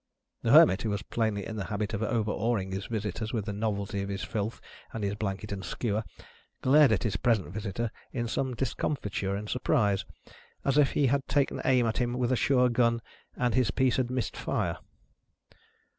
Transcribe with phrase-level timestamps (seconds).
[0.41, 4.01] The Hermit, who was plainly in the habit of overawing his visitors with the novelty
[4.01, 4.59] of his filth
[4.91, 6.03] and his blanket and skewer,
[6.63, 10.03] glared at his present visitor in some discomfiture and surprise:
[10.65, 13.03] as if he had taken aim at him with a sure gun,
[13.35, 14.79] and his piece had missed fire.